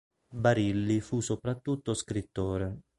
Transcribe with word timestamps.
Barilli 0.33 0.99
fu 0.99 1.19
soprattutto 1.21 1.93
scrittore. 1.93 2.85